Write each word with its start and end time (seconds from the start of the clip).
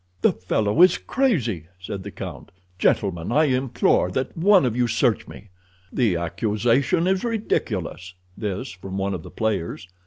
"The 0.23 0.31
fellow 0.33 0.81
is 0.81 0.97
crazy," 0.97 1.67
said 1.79 2.01
the 2.01 2.09
count. 2.09 2.49
"Gentlemen, 2.79 3.31
I 3.31 3.43
implore 3.43 4.09
that 4.09 4.35
one 4.35 4.65
of 4.65 4.75
you 4.75 4.87
search 4.87 5.27
me." 5.27 5.49
"The 5.93 6.15
accusation 6.15 7.05
is 7.05 7.23
ridiculous." 7.23 8.15
This 8.35 8.71
from 8.71 8.97
one 8.97 9.13
of 9.13 9.21
the 9.21 9.29
players. 9.29 9.87